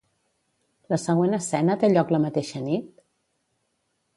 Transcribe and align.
La 0.93 0.97
següent 1.03 1.37
escena 1.39 1.75
té 1.83 1.91
lloc 1.93 2.15
la 2.17 2.23
mateixa 2.27 2.63
nit? 2.71 2.89